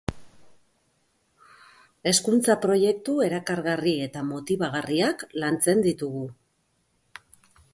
[2.11, 6.25] Hezkuntza-proiektu erakargarri eta motibagarriak lantzen ditugu.